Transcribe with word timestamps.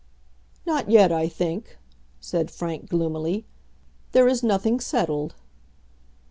"Not 0.65 0.89
yet, 0.89 1.11
I 1.11 1.27
think," 1.29 1.77
said 2.19 2.49
Frank, 2.49 2.89
gloomily. 2.89 3.45
"There 4.13 4.27
is 4.27 4.41
nothing 4.41 4.79
settled." 4.79 5.35